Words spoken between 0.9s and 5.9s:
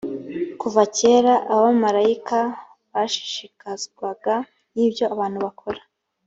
kera abamarayika bashishikazwaga n’ibyo abantu bakora